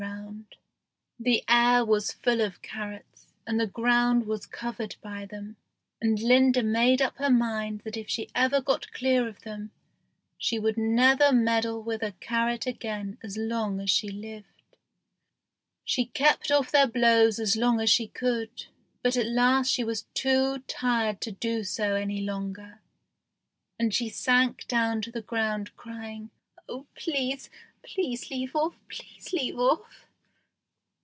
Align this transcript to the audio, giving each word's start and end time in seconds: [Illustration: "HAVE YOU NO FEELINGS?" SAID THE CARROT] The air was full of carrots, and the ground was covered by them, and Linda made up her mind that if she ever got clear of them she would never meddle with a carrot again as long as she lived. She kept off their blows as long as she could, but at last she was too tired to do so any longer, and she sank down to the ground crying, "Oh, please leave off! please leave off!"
[Illustration: 0.03 0.47
"HAVE 0.49 0.57
YOU 0.57 0.57
NO 0.57 0.57
FEELINGS?" 0.57 0.57
SAID 0.57 1.19
THE 1.19 1.45
CARROT] 1.45 1.45
The 1.45 1.53
air 1.61 1.85
was 1.85 2.11
full 2.13 2.41
of 2.41 2.61
carrots, 2.63 3.27
and 3.45 3.59
the 3.59 3.67
ground 3.67 4.25
was 4.25 4.45
covered 4.47 4.95
by 4.99 5.25
them, 5.27 5.55
and 6.01 6.19
Linda 6.19 6.63
made 6.63 7.01
up 7.03 7.17
her 7.17 7.29
mind 7.29 7.81
that 7.81 7.95
if 7.95 8.09
she 8.09 8.31
ever 8.33 8.61
got 8.61 8.91
clear 8.93 9.27
of 9.27 9.41
them 9.43 9.69
she 10.39 10.57
would 10.57 10.75
never 10.79 11.31
meddle 11.31 11.83
with 11.83 12.01
a 12.01 12.13
carrot 12.13 12.65
again 12.65 13.19
as 13.21 13.37
long 13.37 13.79
as 13.79 13.91
she 13.91 14.09
lived. 14.09 14.75
She 15.85 16.05
kept 16.05 16.49
off 16.49 16.71
their 16.71 16.87
blows 16.87 17.37
as 17.37 17.55
long 17.55 17.79
as 17.79 17.91
she 17.91 18.07
could, 18.07 18.65
but 19.03 19.15
at 19.15 19.27
last 19.27 19.69
she 19.69 19.83
was 19.83 20.07
too 20.15 20.63
tired 20.65 21.21
to 21.21 21.31
do 21.31 21.63
so 21.63 21.93
any 21.93 22.21
longer, 22.21 22.81
and 23.77 23.93
she 23.93 24.09
sank 24.09 24.67
down 24.67 25.03
to 25.03 25.11
the 25.11 25.21
ground 25.21 25.75
crying, 25.75 26.31
"Oh, 26.67 26.87
please 26.95 27.51
leave 28.29 28.55
off! 28.55 28.75
please 28.91 29.33
leave 29.33 29.57
off!" 29.57 30.05